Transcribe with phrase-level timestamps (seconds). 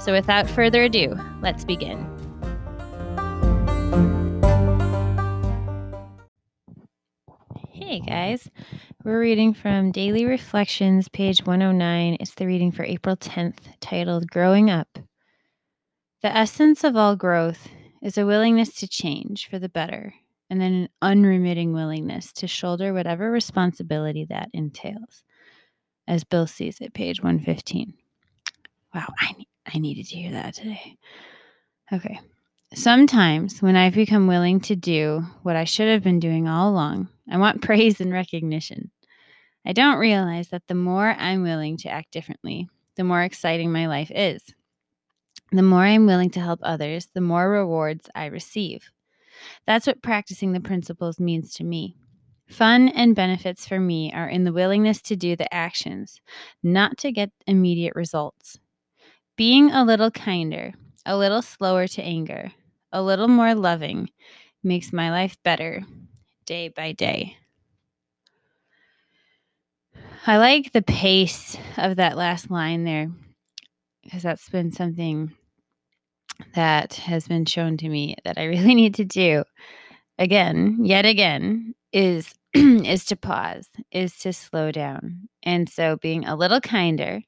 [0.00, 1.98] So without further ado, let's begin.
[7.70, 8.48] Hey guys,
[9.04, 12.16] we're reading from Daily Reflections, page 109.
[12.18, 14.88] It's the reading for April 10th, titled Growing Up.
[16.22, 17.68] The essence of all growth
[18.00, 20.14] is a willingness to change for the better,
[20.48, 25.24] and then an unremitting willingness to shoulder whatever responsibility that entails,
[26.08, 27.92] as Bill sees it, page 115.
[28.94, 30.96] Wow, I need I needed to hear that today.
[31.92, 32.20] Okay.
[32.74, 37.08] Sometimes when I've become willing to do what I should have been doing all along,
[37.30, 38.90] I want praise and recognition.
[39.66, 43.86] I don't realize that the more I'm willing to act differently, the more exciting my
[43.86, 44.42] life is.
[45.52, 48.88] The more I'm willing to help others, the more rewards I receive.
[49.66, 51.96] That's what practicing the principles means to me.
[52.48, 56.20] Fun and benefits for me are in the willingness to do the actions,
[56.62, 58.58] not to get immediate results.
[59.40, 60.74] Being a little kinder,
[61.06, 62.52] a little slower to anger,
[62.92, 64.10] a little more loving
[64.62, 65.82] makes my life better
[66.44, 67.38] day by day.
[70.26, 73.10] I like the pace of that last line there
[74.04, 75.32] because that's been something
[76.54, 79.44] that has been shown to me that I really need to do
[80.18, 85.30] again, yet again, is is to pause, is to slow down.
[85.42, 87.22] And so being a little kinder,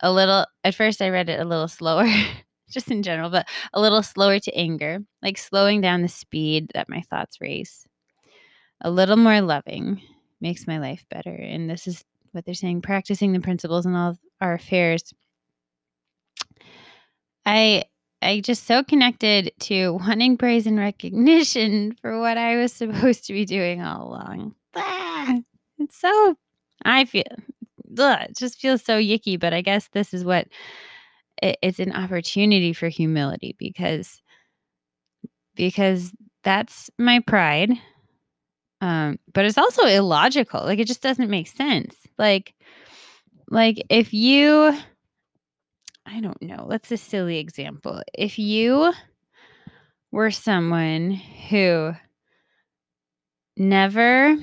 [0.00, 2.06] a little at first I read it a little slower
[2.70, 6.88] just in general, but a little slower to anger, like slowing down the speed that
[6.88, 7.86] my thoughts race.
[8.82, 10.00] A little more loving
[10.40, 11.34] makes my life better.
[11.34, 15.12] And this is what they're saying practicing the principles in all our affairs.
[17.44, 17.84] I
[18.20, 23.32] I just so connected to wanting praise and recognition for what I was supposed to
[23.32, 24.54] be doing all along.
[24.74, 25.38] Ah,
[25.78, 26.36] it's so
[26.84, 27.24] I feel
[28.06, 29.38] it just feels so yicky.
[29.38, 30.48] But I guess this is what
[31.42, 34.20] it, it's an opportunity for humility because
[35.54, 36.12] because
[36.44, 37.72] that's my pride.
[38.80, 40.64] Um, but it's also illogical.
[40.64, 41.96] Like it just doesn't make sense.
[42.16, 42.54] Like
[43.50, 44.76] like if you
[46.06, 48.02] I don't know, let's a silly example.
[48.14, 48.92] If you
[50.10, 51.10] were someone
[51.50, 51.92] who
[53.56, 54.36] never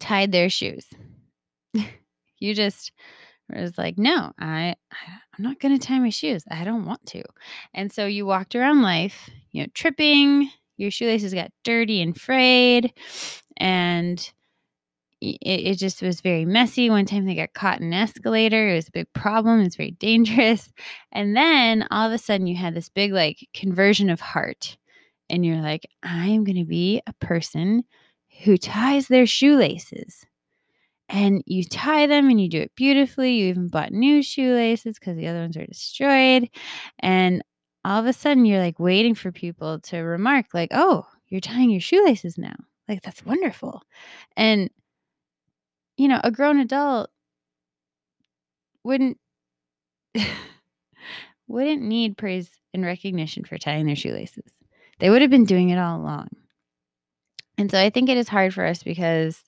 [0.00, 0.86] tied their shoes
[2.38, 2.92] you just
[3.48, 4.74] was like, no, I,
[5.36, 6.44] I'm not going to tie my shoes.
[6.50, 7.22] I don't want to.
[7.74, 10.50] And so you walked around life, you know, tripping.
[10.78, 12.92] Your shoelaces got dirty and frayed,
[13.56, 14.18] and
[15.22, 16.90] it, it just was very messy.
[16.90, 18.68] One time they got caught in an escalator.
[18.68, 19.60] It was a big problem.
[19.60, 20.70] It was very dangerous.
[21.12, 24.76] And then all of a sudden you had this big like conversion of heart,
[25.30, 27.84] and you're like, I'm going to be a person
[28.44, 30.26] who ties their shoelaces
[31.08, 33.34] and you tie them and you do it beautifully.
[33.34, 36.48] You even bought new shoelaces because the other ones are destroyed.
[36.98, 37.42] And
[37.84, 41.70] all of a sudden, you're like waiting for people to remark, like, oh, you're tying
[41.70, 42.56] your shoelaces now.
[42.88, 43.82] Like, that's wonderful.
[44.36, 44.70] And,
[45.96, 47.10] you know, a grown adult
[48.84, 49.18] wouldn't.
[51.48, 54.52] wouldn't need praise and recognition for tying their shoelaces.
[54.98, 56.28] They would have been doing it all along.
[57.58, 59.40] And so I think it is hard for us because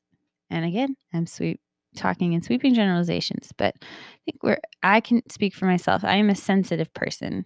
[0.51, 1.61] and again, I'm sweep
[1.97, 6.05] talking in sweeping generalizations, but I think we're I can speak for myself.
[6.05, 7.45] I am a sensitive person.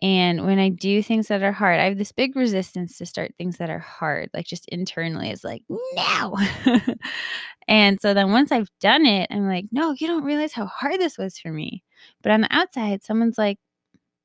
[0.00, 3.34] And when I do things that are hard, I have this big resistance to start
[3.36, 6.36] things that are hard, like just internally, it's like, no.
[7.68, 10.98] and so then once I've done it, I'm like, no, you don't realize how hard
[10.98, 11.84] this was for me.
[12.22, 13.58] But on the outside, someone's like,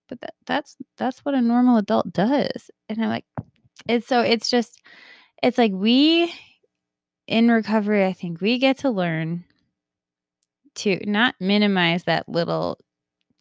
[0.08, 2.72] but that, that's that's what a normal adult does.
[2.90, 3.26] And I'm like,
[3.88, 4.82] it's so it's just
[5.44, 6.34] it's like we
[7.28, 9.44] in recovery, I think we get to learn
[10.76, 12.80] to not minimize that little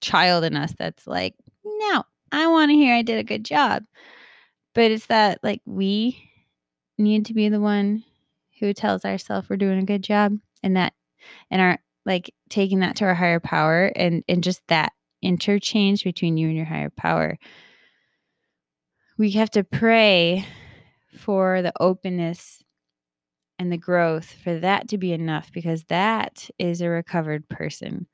[0.00, 1.34] child in us that's like,
[1.64, 3.84] no, I want to hear I did a good job.
[4.74, 6.30] But it's that like we
[6.98, 8.04] need to be the one
[8.58, 10.94] who tells ourselves we're doing a good job and that
[11.50, 14.92] and our like taking that to our higher power and and just that
[15.22, 17.38] interchange between you and your higher power
[19.18, 20.46] we have to pray
[21.18, 22.62] for the openness
[23.58, 28.06] and the growth for that to be enough because that is a recovered person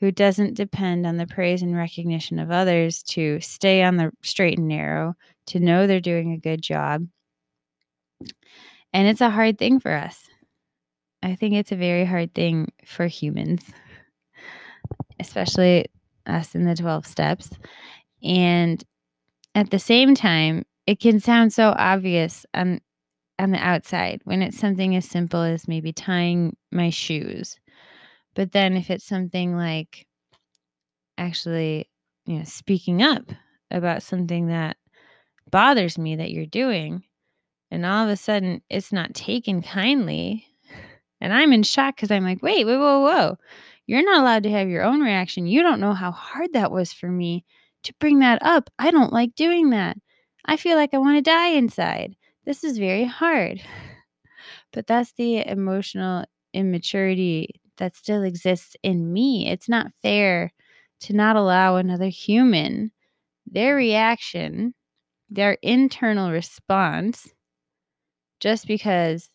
[0.00, 4.58] who doesn't depend on the praise and recognition of others to stay on the straight
[4.58, 5.14] and narrow,
[5.46, 7.06] to know they're doing a good job.
[8.92, 10.22] And it's a hard thing for us.
[11.22, 13.64] I think it's a very hard thing for humans,
[15.18, 15.86] especially
[16.26, 17.50] us in the 12 steps.
[18.22, 18.82] And
[19.54, 22.80] at the same time, it can sound so obvious on
[23.38, 27.58] on the outside when it's something as simple as maybe tying my shoes.
[28.34, 30.06] But then if it's something like
[31.18, 31.88] actually,
[32.26, 33.24] you know, speaking up
[33.70, 34.76] about something that
[35.50, 37.02] bothers me that you're doing,
[37.70, 40.46] and all of a sudden it's not taken kindly,
[41.20, 43.36] and I'm in shock because I'm like, wait, whoa, whoa, whoa.
[43.86, 45.46] You're not allowed to have your own reaction.
[45.46, 47.44] You don't know how hard that was for me
[47.84, 48.68] to bring that up.
[48.78, 49.96] I don't like doing that.
[50.44, 52.16] I feel like I want to die inside.
[52.46, 53.60] This is very hard.
[54.72, 59.48] But that's the emotional immaturity that still exists in me.
[59.48, 60.52] It's not fair
[61.00, 62.92] to not allow another human
[63.46, 64.74] their reaction,
[65.30, 67.28] their internal response,
[68.40, 69.28] just because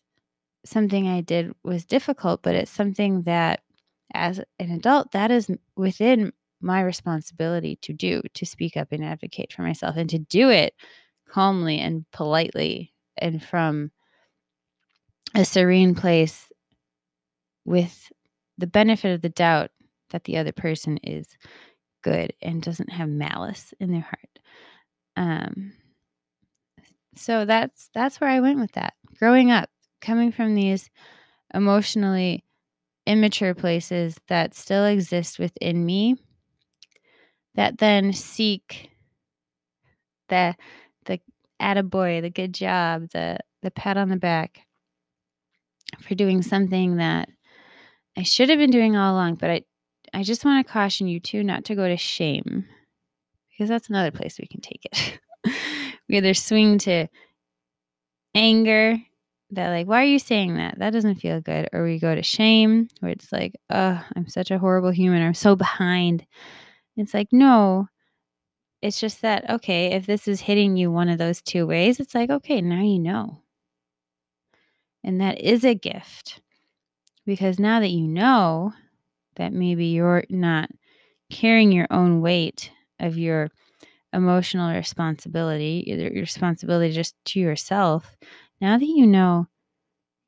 [0.64, 3.62] something I did was difficult, but it's something that
[4.14, 9.52] as an adult, that is within my responsibility to do, to speak up and advocate
[9.52, 10.74] for myself and to do it
[11.28, 13.90] calmly and politely and from
[15.34, 16.50] a serene place
[17.64, 18.10] with
[18.58, 19.70] the benefit of the doubt
[20.10, 21.26] that the other person is
[22.02, 24.38] good and doesn't have malice in their heart.
[25.16, 25.72] Um,
[27.16, 28.94] so that's that's where I went with that.
[29.18, 29.68] Growing up,
[30.00, 30.90] coming from these
[31.54, 32.44] emotionally
[33.06, 36.16] immature places that still exist within me
[37.54, 38.90] that then seek
[40.28, 40.54] the
[41.04, 41.20] the
[41.62, 44.60] attaboy, the good job, the the pat on the back
[46.00, 47.28] for doing something that
[48.16, 49.62] I should have been doing all along, but I
[50.14, 52.66] I just want to caution you too not to go to shame
[53.50, 55.18] because that's another place we can take it.
[56.08, 57.06] we either swing to
[58.34, 58.96] anger
[59.50, 62.22] that like why are you saying that that doesn't feel good or we go to
[62.22, 66.24] shame where it's like oh i'm such a horrible human i'm so behind
[66.96, 67.86] it's like no
[68.82, 72.14] it's just that okay if this is hitting you one of those two ways it's
[72.14, 73.38] like okay now you know.
[75.04, 76.40] And that is a gift.
[77.26, 78.72] Because now that you know
[79.36, 80.70] that maybe you're not
[81.30, 82.70] carrying your own weight
[83.00, 83.50] of your
[84.12, 88.16] emotional responsibility, your responsibility just to yourself,
[88.60, 89.46] now that you know,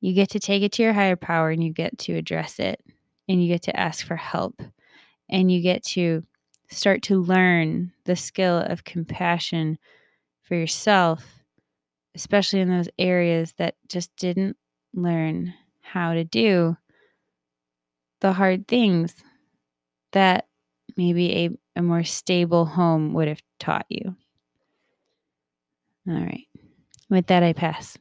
[0.01, 2.81] you get to take it to your higher power and you get to address it
[3.29, 4.61] and you get to ask for help
[5.31, 6.25] and you get to
[6.75, 9.79] start to learn the skill of compassion
[10.43, 11.25] for yourself,
[12.15, 14.57] especially in those areas that just didn't
[14.93, 16.77] learn how to do
[18.21, 19.15] the hard things
[20.13, 20.47] that
[20.97, 24.17] maybe a, a more stable home would have taught you.
[26.09, 26.47] All right.
[27.11, 27.99] With that, I pass.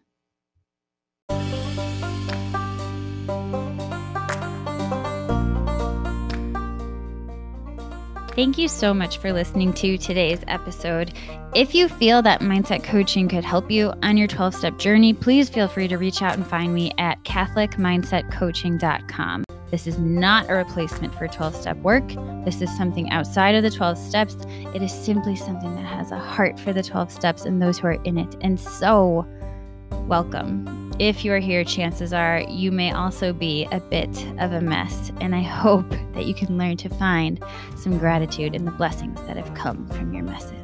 [8.36, 11.14] Thank you so much for listening to today's episode.
[11.54, 15.50] If you feel that mindset coaching could help you on your 12 step journey, please
[15.50, 19.44] feel free to reach out and find me at CatholicMindsetCoaching.com.
[19.70, 22.08] This is not a replacement for 12 step work.
[22.44, 24.36] This is something outside of the 12 steps.
[24.74, 27.86] It is simply something that has a heart for the 12 steps and those who
[27.86, 28.36] are in it.
[28.42, 29.28] And so,
[30.08, 30.83] welcome.
[31.00, 34.10] If you are here, chances are you may also be a bit
[34.40, 35.12] of a mess.
[35.22, 37.44] And I hope that you can learn to find
[37.76, 40.63] some gratitude in the blessings that have come from your messes.